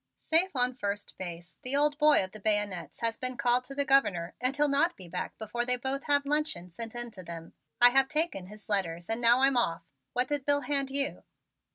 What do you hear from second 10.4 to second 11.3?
Bill hand you?"